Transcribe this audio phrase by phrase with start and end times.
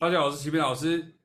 [0.00, 1.16] 大家好，我是齐斌老师。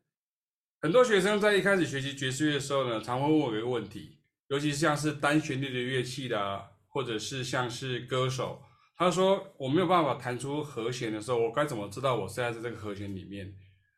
[0.81, 8.63] 很多学生在一开始学习爵士乐的时候呢，常会问我一个问题，尤其是像是单旋律的乐器的，或者是像是歌手，
[8.97, 13.55] 他说我没有办法弹出和弦的时候，我该怎么知道我现在在这个和弦里面？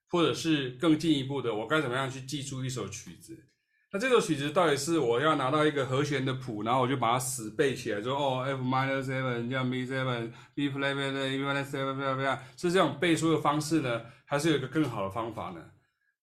[0.09, 3.45] 或者是更进一步的，我该怎么样去记住一首曲子？
[3.91, 15.63] 那这首曲子到底是我要拿到一个和弦的谱，然后我就把它死背起来，说哦，F minor seven，这样 B seven，B flat B flat seven，这样是这种背书的方式呢，还是有一个更好的方法呢？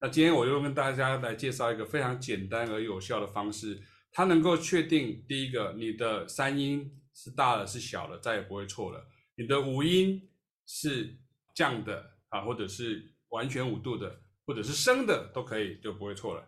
[0.01, 8.99] 那今天我就跟大家来介绍一个非常简单而有效的方式，它能够确定第一个，你的三音是大的是小的，再也不会错了；
[9.37, 10.21] 你的五音
[10.67, 11.17] 是
[11.55, 16.47] 降的啊，或者是完全五度的，或者是升的都可以，就不会错了。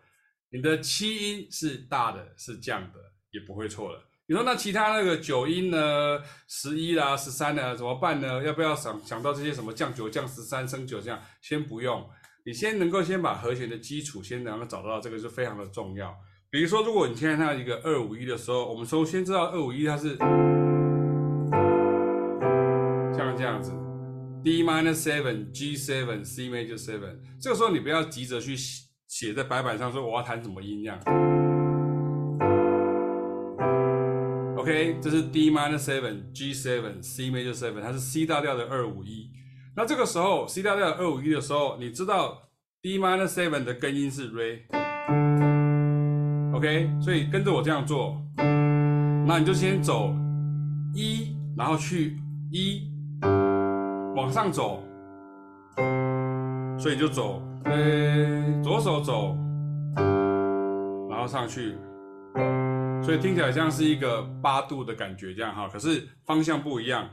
[0.54, 3.00] 你的七音是大的，是降的，
[3.32, 4.00] 也不会错了。
[4.28, 6.22] 你说那其他那个九音呢？
[6.46, 7.74] 十一啦、十三呢？
[7.74, 8.40] 怎么办呢？
[8.44, 11.20] 要不要想想到这些什么降九、降十三、升九这样？
[11.42, 12.08] 先不用，
[12.46, 16.14] 你先能够先把和弦的基础先能够找到，这个是非常的重要。
[16.50, 20.16] 比如说，如果你现在看到一个二五一的时候，我们首先知道二五一它是
[23.12, 23.72] 像这样子
[24.44, 27.19] ，D minor seven、G seven、C major seven。
[27.41, 28.55] 这个时候你不要急着去。
[29.14, 30.98] 写在白板上说我要弹什么音这样
[34.56, 39.30] ，OK，这是 D minor seven G seven C major seven，它是 C 大调的二五一。
[39.76, 42.42] 那这个时候 C 大调的二五一的时候，你知道
[42.82, 44.60] D minor seven 的根音是 Re，OK，
[47.00, 50.12] 所以跟着我这样做，那你就先走
[50.92, 52.16] 一，然后去
[52.50, 52.90] 一，
[54.16, 54.82] 往上走，
[56.76, 57.40] 所以你就走。
[57.64, 59.36] 呃，左手走，
[61.08, 61.76] 然后上去，
[63.02, 65.68] 所以听起来像是一个八度的感觉，这样哈。
[65.72, 67.08] 可是方向不一样。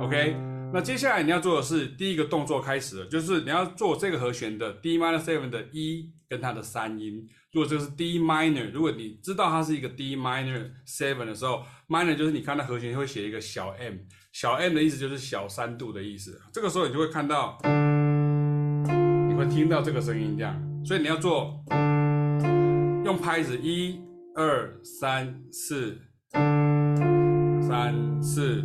[0.00, 0.36] OK，
[0.70, 7.26] 那接下来你要做的是第一个动作开始，就是你要做这个和弦的 D minor seven 的一跟它的三音。
[7.52, 13.94] 如果这个是 D minor，如果你知道它是一个 D minor seven 的时候，minor 就是你看到和弦会写一个小 m。
[14.30, 20.54] 小 m 的意思就是小三度的意思，这个时候你就会看到，你会听到这个声音这样，
[20.84, 21.58] 所以你要做，
[23.04, 23.98] 用拍子一
[24.36, 25.98] 二三四，
[27.66, 28.62] 三四，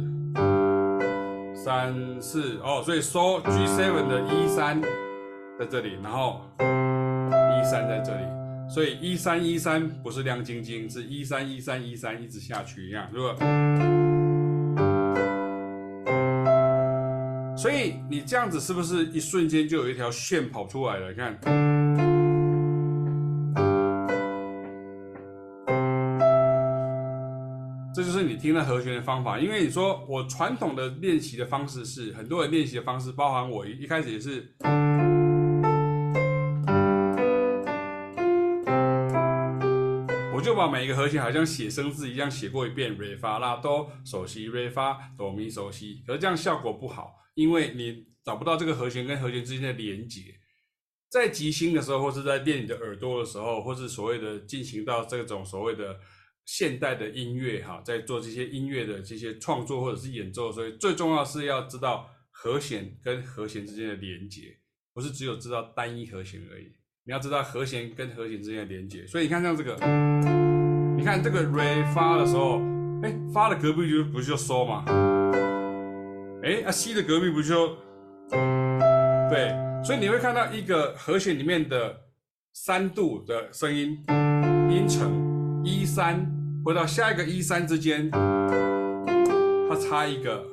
[1.63, 4.81] 三四哦，所以收 G7 的一三
[5.57, 8.25] 在这里，然后一三在这里，
[8.69, 13.34] 所以一三一三不是亮晶晶，是一三一三一三一直下去一样，如果。
[17.56, 21.12] 所以你这样子是不是一瞬间就有一条线跑出来了？
[21.12, 21.40] 你看，
[28.43, 29.39] 听了和弦的方法。
[29.39, 34.53] 因为你说我传统的练习的方式是，很多人练习的方式，包含我一开始也是，
[40.35, 47.13] 我就把每一个和弦好像写生字一样写过一遍，re fa la do 手西 re fa do mi 手西，可是这样效果不好。
[47.35, 50.19] 因为你找不到这个和弦跟和弦之间的连接，
[51.09, 55.97] 在即兴的时候，或是在练你的耳朵的时候，或是所谓的进行到这种所谓的
[56.45, 64.57] 现代的音乐哈，在做这些音乐的这些创作或者是演奏，所以最重要是要知道和弦跟和弦之间的连接，
[64.93, 66.65] 不是只有知道单一和弦而已，
[67.05, 69.07] 你要知道和弦跟和弦之间的连接。
[69.07, 69.73] 所以你看像这个，
[70.97, 72.61] 你看这个 re 发的时候，
[73.03, 74.83] 哎，发的隔壁就不是就收嘛？
[76.43, 77.77] 哎，啊，C 的隔壁不就？
[79.29, 79.49] 对，
[79.83, 82.01] 所以你会看到一个和弦里面的
[82.51, 84.03] 三度的声音，
[84.69, 85.22] 音程
[85.63, 86.29] 一三，
[86.66, 90.44] 回到下一个一三之间，它差一个，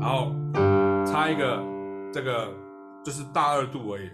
[0.00, 0.32] 然后
[1.06, 1.62] 差一个，
[2.12, 2.48] 这个
[3.04, 4.08] 就是大二度而已，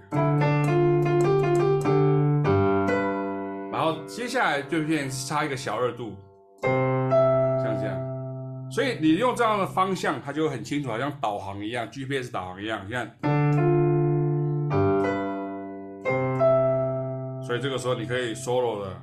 [3.72, 6.16] 然后接下来就变差一个小二度。
[6.62, 7.96] 像这样
[8.70, 12.80] 所以你用这样的方向，它就会很清楚，好像导航一样，GPS 导航一样。
[12.84, 13.16] 你看，
[17.46, 19.00] 所以这个时候你可以 solo 了。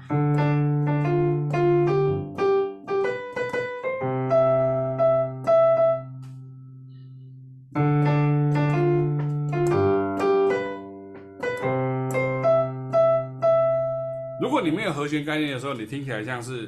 [14.42, 16.68] 如果你没有和弦概念的时候，你听起来像是。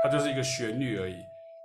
[0.00, 1.16] 它就是一个旋律而已，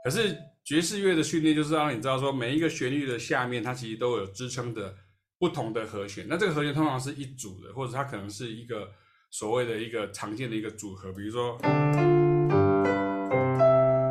[0.03, 4.93] 可是爵士乐的训练就是让你知道说，每一个旋律的下面，它其实都有支撑的
[5.39, 8.89] 不同的和弦，那这个和弦通常是一组的，或者它可能是一个
[9.29, 11.57] 所谓的一个常见的一个组合，比如说。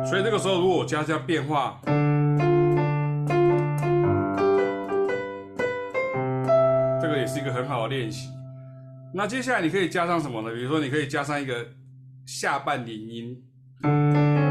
[0.05, 1.81] 所以这个时候如果我加加变化。
[7.01, 8.29] 这个也是一个很好的练习。
[9.13, 10.53] 那接下来你可以加上什么呢？
[10.53, 11.67] 比如说你可以加上一个
[12.25, 14.42] 下半音音。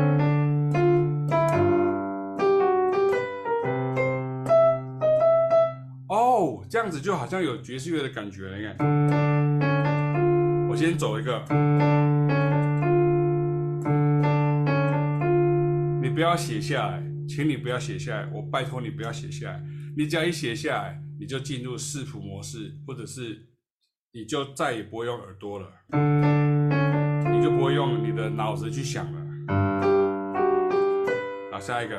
[6.92, 8.58] 子就好像有爵士乐的感觉了。
[8.58, 8.76] 你看，
[10.68, 11.42] 我先走一个。
[16.02, 19.62] 你不要写下来，请你不要写下来，我拜托你不要写下来。
[19.96, 23.48] 你只要一写下来，你就进入视谱模式，或者是。
[24.14, 25.66] 你就再也不会用耳朵了，
[27.32, 29.18] 你就不会用你的脑子去想了。
[31.50, 31.96] 好，下一个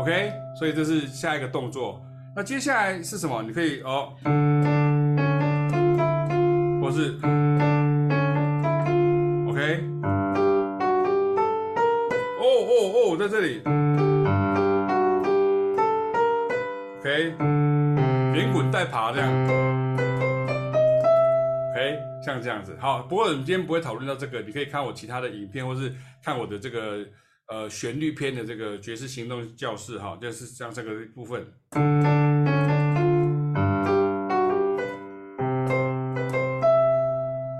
[0.00, 2.04] ，OK，所以这是下一个动作。
[2.34, 3.42] 那接下来是什么？
[3.42, 4.14] 你可以哦，
[6.80, 7.18] 或是
[9.48, 9.84] OK，
[12.38, 13.60] 哦哦哦，在这里
[17.00, 17.34] ，OK，
[18.32, 19.30] 连滚带爬这样。
[22.24, 23.02] 像这样子，好。
[23.02, 25.92] 不过我们今天不会讨论到这个，你可以看我其他的影片，或是
[26.22, 27.04] 看我的这个
[27.52, 31.46] 呃旋律篇的这个爵士行动教室，哈，就是像这个部分。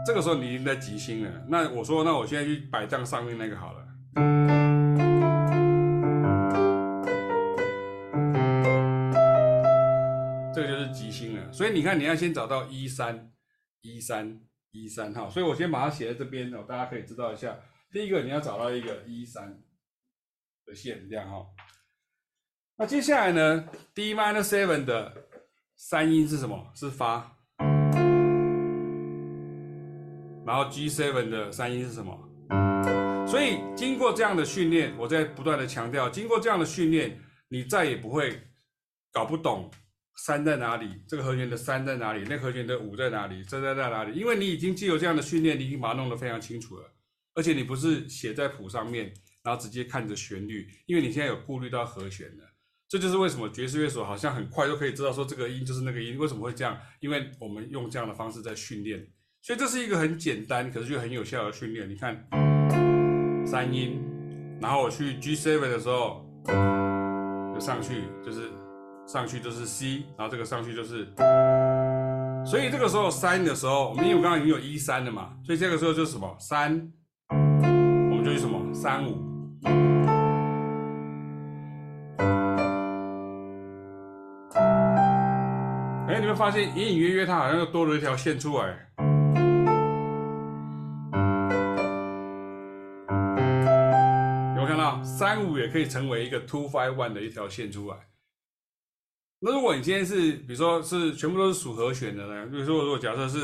[0.07, 1.31] 这个时候你已经在即兴了。
[1.47, 3.87] 那我说，那我现在去摆荡上面那个好了。
[10.55, 11.53] 这个就是即兴了。
[11.53, 13.31] 所以你看，你要先找到一三
[13.83, 14.41] 一三。
[14.75, 17.55] 一三哈，所以我先把它写在这边哦，大家可以知道一下。
[17.93, 19.55] 第一个你要找到一个一三
[20.73, 21.47] 的线，这样哈。
[22.79, 25.29] 那接下来呢，D minor seven 的
[25.77, 26.73] 三音是什么？
[26.75, 27.37] 是发。
[30.47, 32.19] 然后 G seven 的三音是什么？
[33.29, 38.43] 所以经过这样的训练，我在不断的强调，经过这样的训练，你再也不会
[39.13, 39.71] 搞不懂。
[40.17, 41.03] 三在哪里？
[41.09, 42.25] 这个和弦的三在哪里？
[42.29, 43.45] 那和弦的五在哪里？
[43.45, 44.19] 这在在哪里？
[44.19, 46.93] 因为你已经既有这样的训练，你已经把它弄得非常清楚了。
[47.35, 49.13] 而且你不是写在谱上面，
[49.43, 52.45] 然后直接看着旋律，因为你现在有顾虑到和弦了。
[52.89, 56.19] 这就是为什么爵士乐手好像很快就可以知道说这个音就是那个音。
[56.19, 56.77] 为什么会这样？
[57.01, 59.07] 因为我们用这样的方式在训练，
[59.41, 61.89] 所以这是一个很简单，可是又很有效的训练。
[61.89, 62.27] 你看，
[63.47, 64.01] 三音，
[64.61, 66.27] 然后我去 G7 的时候，
[67.55, 68.51] 就上去就是。
[69.05, 71.13] 上去就是 C，然后这个上去就是，
[72.47, 76.89] 所以这个时候三的时候，我们因为我刚刚已经有一三了嘛，所以这个时候就是什么三，
[77.29, 79.32] 我们就去什么三五。
[86.09, 88.89] 哎，你们发现隐隐约约它好像又多了一条线出来，
[94.55, 97.97] 有没有看到三五也可以成为一个 two five one 的一条线出来？
[99.45, 102.47] 那如果你今天是，比如说是全部都是属和弦的呢？
[102.47, 103.41] 比如说，如果假设是，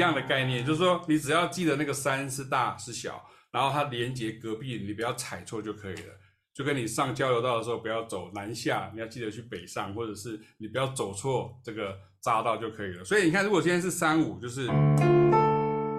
[0.00, 6.14] 一样的概念，就是说你只要记得那个山是大是小，然后它连接隔壁，你不要踩错就可以了。
[6.54, 13.04] 就跟你上交流道的时候，不要走南下，你要记得去北上，或者是你不要走错这个匝道就可以了。
[13.04, 14.66] 所以你看，如果今天是三五，就是。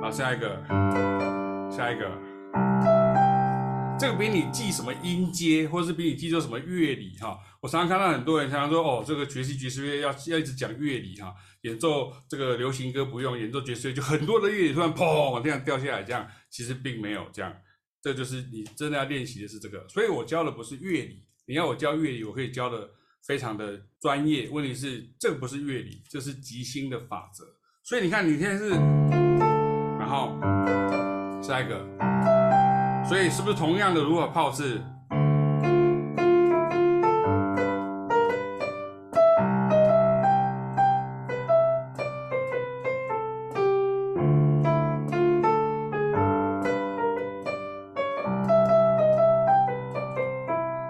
[0.01, 0.49] 好，下一个，
[1.69, 2.09] 下一个，
[4.01, 7.37] 这个比你记什么音阶，或者是比你记住什么乐理哈。
[7.61, 11.31] 我常常看到很多人常常说，哦，这个爵士爵士乐要要一直讲乐理哈，
[11.61, 17.55] 演奏这个流行歌不用，演奏爵士乐就很多的乐理突然砰这样掉下来，这样其实并没有这样。
[18.01, 21.23] 这就是你真的要练习的是这个，所以我教的不是乐理。
[21.45, 22.89] 你要我教乐理，我可以教的
[23.27, 24.49] 非常的专业。
[24.49, 27.45] 问题是这个不是乐理，这是即兴的法则。
[27.83, 28.71] 所以你看，你现在是。
[29.99, 30.39] 然后，
[31.43, 31.85] 下一个，
[33.11, 34.81] 所以是不是同样的如何炮制？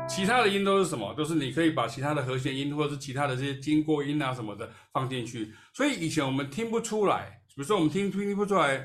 [0.07, 1.11] 其他的音都是什么？
[1.15, 5.51] 都是你可以把其他的和弦音或者是其他的这些经过音啊什么的放进去。
[5.73, 7.39] 所以以前我们听不出来。
[7.55, 8.77] 比如说，我们听听不出来，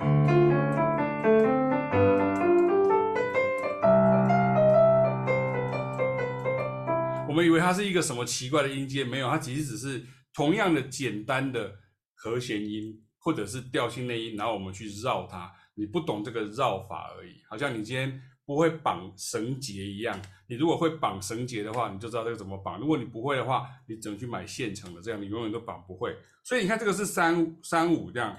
[7.37, 11.73] 们以为它是一个什么奇怪的音阶，没有，它其实只是同样的简单的
[12.15, 15.53] 和弦音，或者是调性内音，然后我们去绕它。
[15.75, 18.21] 你不懂这个绕法而已，好像你今天。
[18.47, 20.17] 不会绑绳结一样，
[20.47, 22.79] 你如果会绑绳结的话，你就知道这个怎么绑。
[22.79, 26.17] 如果你不会的话，你只能去买现成的，这样你永远都绑不会。
[26.45, 28.37] 所以你看这个是三三五这样，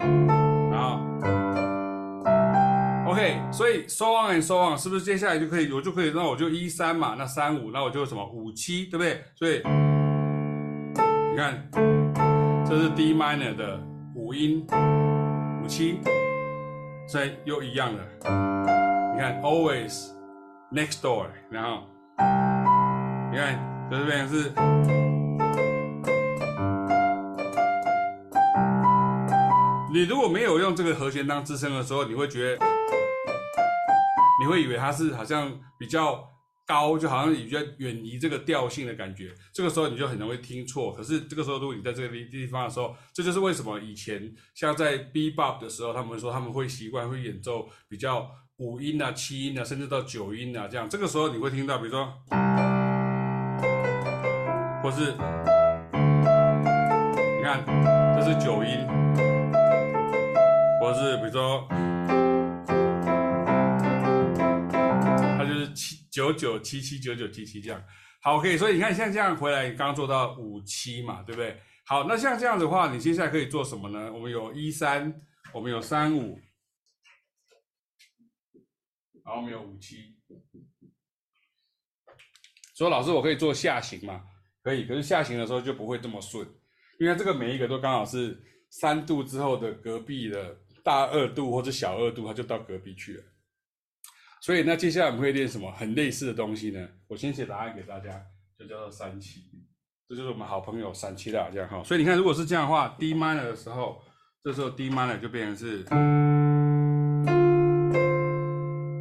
[0.71, 1.36] 然后
[3.17, 9.23] OK，所以 so on and so on，是不是接下来就可以，我就可以，那我就一三嘛，那三五，那我就什么五七，对不对？
[9.33, 9.63] 所以
[11.31, 11.67] 你看，
[12.63, 13.81] 这是 D minor 的
[14.13, 14.63] 五音
[15.63, 15.99] 五七，
[17.07, 18.03] 所以又一样的。
[19.15, 20.11] 你看 always
[20.71, 21.87] next door，然后
[23.31, 24.51] 你看这边是。
[29.91, 32.65] 你如果没有用这个和弦当支撑的时候，你会觉得，
[34.39, 36.23] 你会以为它是好像比较
[36.65, 39.33] 高，就好像比较远离这个调性的感觉。
[39.53, 40.93] 这个时候你就很容易听错。
[40.93, 50.89] 可是这个时候，如果你在这个地地方的时候，这就是为什么以前像在 bebop 的时候，他们说他们会习惯会演奏比较五音啊、七音啊，甚至到九音啊这样。
[50.89, 52.13] 这个时候你会听到，比如说，
[54.83, 55.13] 或是
[57.37, 57.63] 你看，
[58.15, 58.85] 这是九音。
[60.79, 61.67] 或是比如说，
[66.17, 67.83] 九九七七九九七七这样。
[68.23, 71.61] 好，OK，所以你看像这样回来，你刚刚做到五七嘛，对不对？
[71.85, 74.11] 好，那像这样的话，你接下来可以做什么呢？
[74.11, 75.13] 我们有一三，
[75.53, 76.39] 我们有三五，
[79.23, 80.17] 然后我们有五七。
[82.75, 84.23] 说老师，我可以做下行吗？
[84.63, 86.47] 可以，可是下行的时候就不会这么顺，
[86.99, 90.57] 因为这个每一个都刚好是三度之后的隔壁的。
[90.83, 93.23] 大二度或者小二度，它就到隔壁去了。
[94.41, 96.87] 所以那接下来我们会练什么很类似的东西呢？
[97.07, 98.23] 我先写答案给大家，
[98.57, 99.41] 就叫做三七，
[100.07, 101.83] 这就是我们好朋友三七大，这样哈。
[101.83, 104.01] 所以你看，如果是这样的话，D minor 的时候，
[104.43, 105.83] 这时候 D minor 就变成是，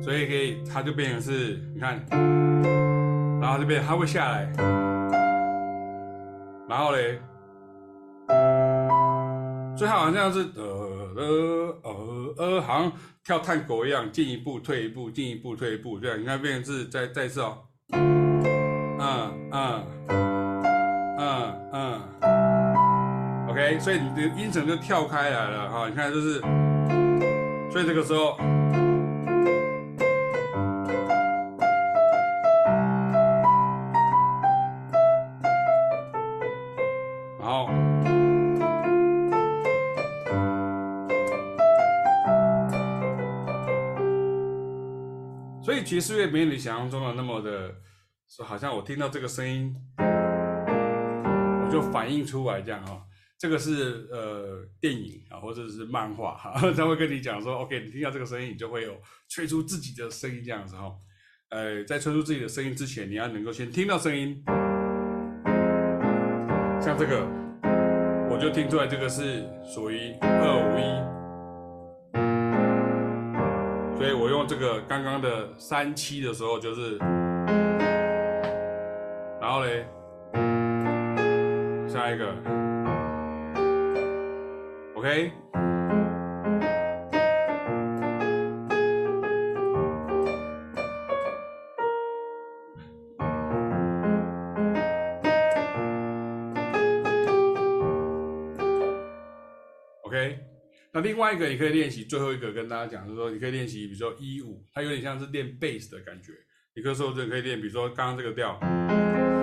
[0.03, 2.05] 所以可以它就变成是，你看，
[3.41, 4.51] 然后这边它会下来，
[6.69, 7.21] 然后嘞，
[9.77, 10.95] 最好好像是呃。
[11.17, 12.93] 呃呃呃，好像
[13.25, 17.57] 跳探戈一样，进一步退一步，进一步退一步，这样你看变成是再再一次哦，
[17.93, 18.43] 嗯
[19.51, 19.83] 嗯
[21.19, 22.03] 嗯嗯
[23.49, 26.39] ，OK，所以你的音程就跳开来了哈，你看就是，
[27.71, 28.37] 所以这个时候，
[45.87, 47.73] 爵士乐没有你想象中的那么的，
[48.29, 53.01] 说好像我听到这个声音，我就反应出来这样哈。
[53.39, 60.93] 这个是呃电影啊，或者是漫画哈， 他会跟你讲说，OK，你听到这个声音，你就会有吹出自己的声音这样子哈。
[61.51, 64.43] 呃，在吹出自己的声音之前，你要能够先听到声音。
[66.81, 67.25] 像这个，
[68.29, 70.79] 我就听出来这个是属于二五
[71.13, 71.16] 一。
[74.07, 76.97] 所以我用这个刚刚的三七的时候，就是，
[79.41, 79.85] 然后嘞，
[81.89, 82.33] 下一个
[84.95, 85.33] ，OK？
[101.07, 106.33] 另外一个你可以练习，最后一个跟大家讲，就是说你可以练习，比如说一五，它有点像是练贝斯的感觉。
[106.75, 108.59] 你可以说这可以练，比如说刚刚这个调。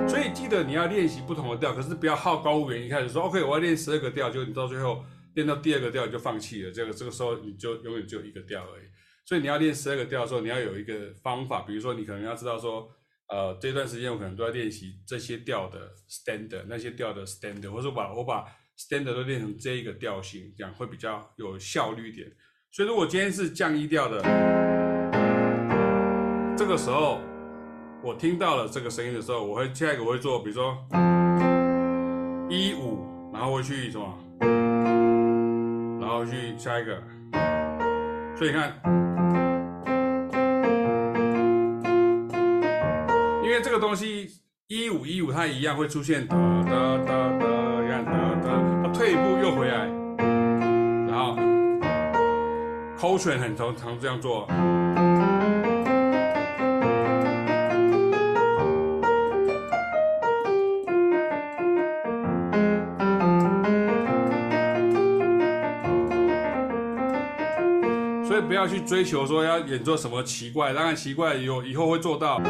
[0.09, 5.05] 所以记得你要练习不同的调，可是不要好高骛远，一开始说 OK 我要练十二个调，就你到最后
[5.35, 8.83] 练到第二个调你就放弃了，这个这个时候你就永远只有一个调而已。
[9.25, 12.91] 所以你要练十二个调的时候，你要有一个方法，比如说你可能要知道说，
[13.29, 18.43] 呃，这段时间我可能都在练习这些调的 standard，那些调的 standard，或者把我把。
[18.77, 22.27] Standard 都练成这一个调性，这样会比较有效率一点。
[22.71, 24.21] 所以如果今天是降一调的，
[26.57, 27.21] 这个时候
[28.01, 30.75] 我听到了这个声音的时候，我会下一个我会做，比如说
[32.49, 34.17] 一五，然后会去什么，
[36.01, 37.01] 然后去下一个。
[38.35, 38.73] 所以你看，
[43.43, 44.27] 因为这个东西
[44.67, 47.52] 一五一五它一样会出现哒哒哒哒。
[48.43, 49.87] 他退一步又回来，
[51.07, 51.35] 然后
[52.97, 54.45] c o l t r a n 很常常这样做，
[68.25, 72.41] 所以不要去追求说要演奏什么奇怪，当然奇怪有以后会做到。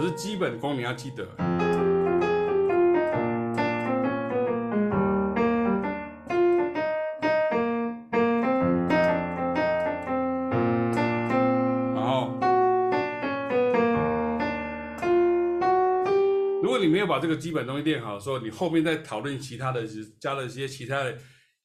[0.00, 1.28] 可是基本功你要记得。
[11.94, 12.30] 然后
[16.62, 19.86] 如果你没有把这个基本东西练好的时候你后面再讨论其他的
[20.18, 21.18] 加了一些其他的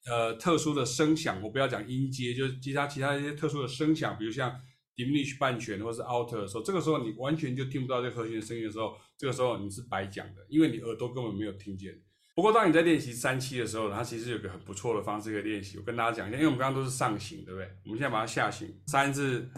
[0.07, 4.59] 呃特殊的声响我不要讲音阶就是其他其他一些特殊的声响比如像
[4.95, 11.93] diminish 半弦或是 alter 的时候，这个时候你完全就听不到这和弦的声音的时候，这个时候你是白讲的，因为你耳朵根本没有听见。
[12.35, 15.77] 不过，当你在练习三七的时候，它其实有个很不错的方式可以练习。
[15.77, 17.69] 我跟大家讲一下，因为我们刚刚都是上行，对不对？
[17.85, 19.49] 我们现在把它下行，三是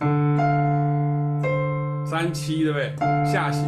[2.05, 2.95] 三七，对不对？
[3.25, 3.67] 下行，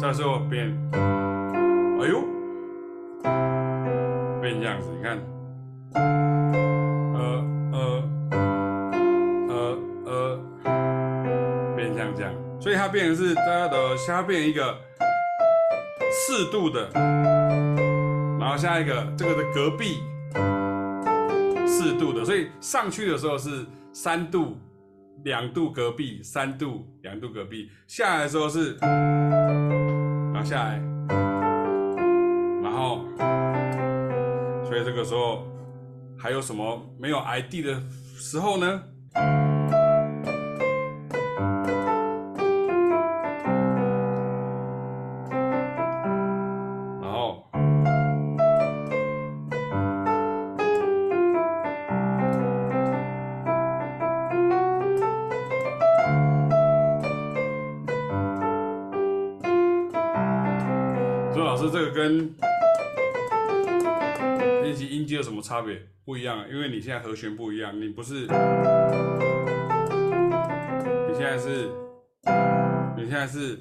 [0.00, 2.22] 这时候变，哎呦，
[4.40, 5.18] 变这样子，你看，
[12.78, 14.78] 它变成是大家的，它变一个
[16.12, 16.88] 四度的。
[18.38, 19.98] 然后下一个，这个的隔壁
[21.66, 24.56] 四度的，所以上去的时候是三度、
[25.24, 27.68] 两度隔壁，三度、两度隔壁。
[27.88, 30.80] 下来的时候是，然后下来，
[32.62, 33.00] 然后，
[34.64, 35.44] 所以这个时候
[36.16, 37.82] 还有什么没有 ID 的
[38.16, 38.84] 时候呢？
[66.78, 68.28] 你现在和弦不一样，你不是，你
[71.12, 71.68] 现在是，
[72.96, 73.58] 你现在是，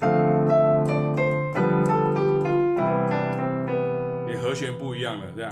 [4.27, 5.51] 你和弦不一样了，这样，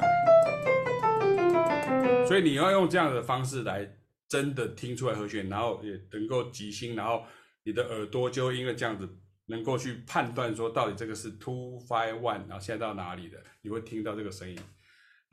[2.28, 3.90] 所以你要用这样的方式来
[4.30, 7.24] 真的听出来和弦，然后也能够即兴，然后
[7.64, 9.10] 你的耳朵就因为这样子。
[9.48, 14.58] 能够去判断说到底这个是 two five one，然后现在到哪里的，你会听到这个声音。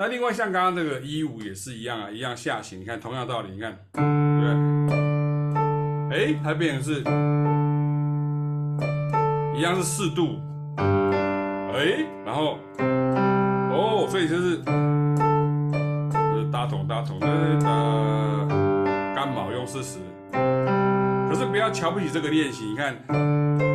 [0.03, 3.79] 那另外像刚刚这个一五也是一样啊，一样下行，你看同样道理，你看，
[6.11, 6.99] 对，哎，它变成是，
[9.57, 10.41] 一样是四度，
[10.77, 12.59] 哎，然后，
[13.71, 14.65] 哦，所以就是，就
[16.37, 17.29] 是大筒大筒的
[17.61, 17.65] 的
[19.15, 20.01] 干毛用四十，
[20.33, 23.72] 可是不要瞧不起这个练习，你看。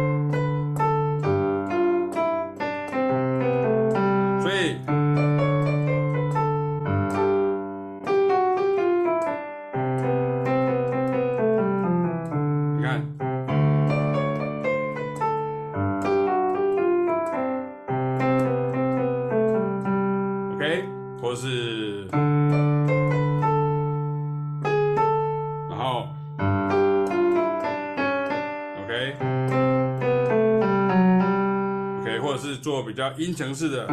[32.02, 33.88] OK，或者是做比较阴层式的，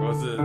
[0.00, 0.36] 或是，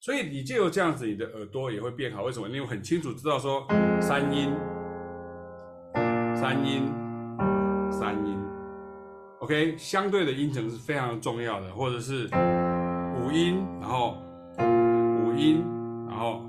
[0.00, 2.24] 所以你借由这样子，你的耳朵也会变好。
[2.24, 2.48] 为什么？
[2.48, 3.64] 因为很清楚知道说、
[4.00, 4.52] 三音、
[6.34, 6.92] 三音
[9.42, 12.26] ，OK，相对的音程是非常重要的，或者是
[13.18, 14.16] 五音，然后
[14.56, 15.64] 五音。
[16.08, 16.44] 然后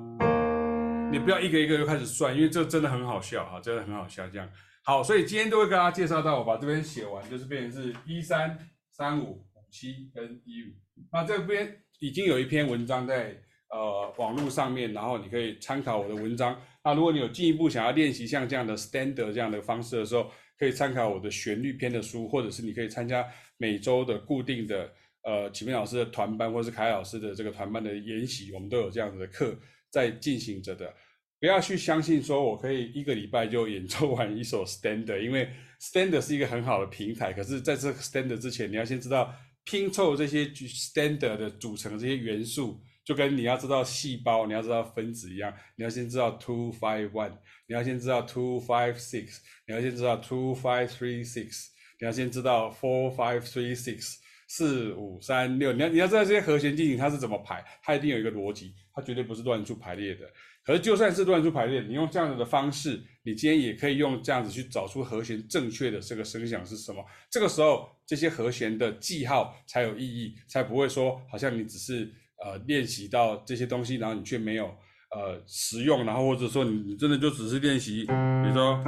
[1.12, 4.28] 你不要一个一个就开始算，因为这真的很好笑啊，真的很好笑。
[4.30, 4.48] 这样
[4.84, 8.56] 好，所以今天都会跟大家介绍到，我把这边写完，就是变成是一三
[8.92, 10.76] 三五五七跟一五。
[11.12, 13.36] 那这边已经有一篇文章在
[13.72, 16.56] 呃网络上面，然后你可以参考我的文章。
[16.84, 20.30] 那如果你有进一步想要练习像这样的 standard 这样的方式的时候，
[20.64, 24.90] 可以参考我的旋律篇的书，或者是你可以参加每周的固定的。
[25.26, 29.58] 呃，启明老师的团班，或是凯老师的这个团班的研习，我们都有这样子的课
[29.90, 30.94] 在进行着的。
[31.40, 35.48] 不要去相信说我可以一个礼拜就演奏完一首 standard，因为
[35.80, 37.32] standard 是一个很好的平台。
[37.32, 45.54] 可是在这 standard 之前，你要先知道拼凑这些 standard 的组成这些元素，就跟你要知道细胞，你要知道分子一样。
[45.76, 47.32] 你要先知道 two five one，
[47.68, 51.68] 你要先知道 two five six，你要先知道 two five three six，
[52.00, 54.18] 你要先知道 four five three six。
[54.46, 60.30] 四五三六，你要你要知道这些和弦进行它是怎么排，它一定有一个逻辑，它绝对不是乱数排列的。
[60.64, 67.04] 可是就算是乱数排列，你用这样子的方式，你今天也可以用这样子去找出和弦正确的这个声响是什么。
[67.32, 72.14] 这个时候，这些和弦的记号才有意义，才不会说好像你只是
[72.44, 74.66] 呃练习到这些东西，然后你却没有
[75.12, 78.84] 呃实用，然后或者说你你真的就只是练习，比如说。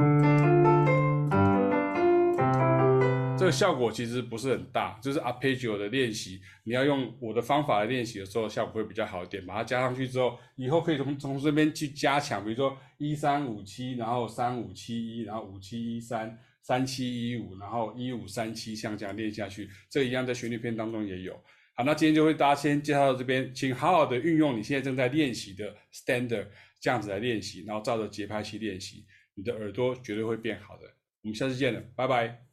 [3.37, 4.97] 这个效果其实不是很大。
[5.03, 9.45] 就是 arpeggio 的练习，你要用我的方法来练习的时候，效果会比较好一点。
[9.45, 21.39] 把它加上去之后，以后可以从从这边去加强，比如说一三五七，然后三五七一，然后五七一三，三七一五，然后一五三七，像这样练下去，这一样在旋律片当中也有。
[21.77, 26.47] 好，那今天就为大家先介绍到这边，请好好的运用你现在正在练习的 standard
[26.79, 30.83] 这样子来练习，然后照着节拍去练习，你的耳朵绝对会变好的。
[31.21, 32.44] 我们下次见了，拜拜。